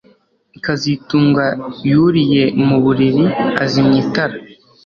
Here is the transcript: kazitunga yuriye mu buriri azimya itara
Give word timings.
kazitunga 0.63 1.45
yuriye 1.91 2.43
mu 2.65 2.77
buriri 2.83 3.25
azimya 3.63 3.97
itara 4.03 4.35